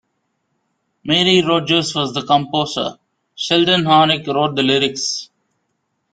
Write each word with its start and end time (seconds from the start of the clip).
Mary 1.03 1.43
Rodgers 1.43 1.93
was 1.93 2.11
the 2.11 2.25
composer; 2.25 2.97
Sheldon 3.35 3.83
Harnick 3.83 4.25
wrote 4.25 4.55
the 4.55 4.63
lyrics. 4.63 5.29